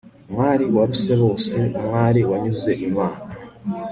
mwari 0.31 0.63
waruse 0.75 1.13
bose, 1.23 1.55
mwari 1.87 2.19
wanyuze 2.29 2.71
imana 2.87 3.23